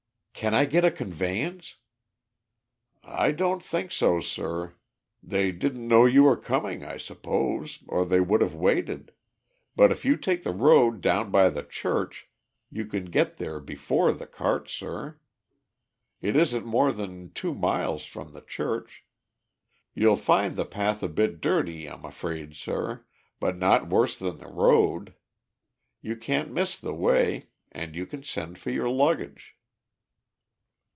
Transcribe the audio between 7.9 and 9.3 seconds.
they would have waited;